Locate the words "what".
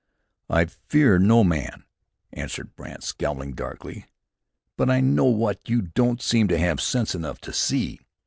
5.25-5.69